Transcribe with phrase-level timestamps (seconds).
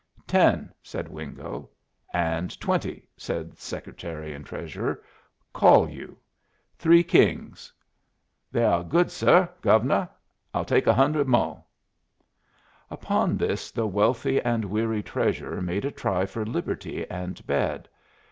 [0.25, 1.69] "Ten," said Wingo.
[2.11, 5.03] "And twenty," said the Secretary and Treasurer.
[5.53, 6.17] "Call you."
[6.75, 7.71] "Three kings."
[8.51, 9.47] "They are good, suh.
[9.61, 10.07] Gove'nuh,
[10.55, 11.63] I'll take a hun'red mo'."
[12.89, 17.87] Upon this the wealthy and weary Treasurer made a try for liberty and bed.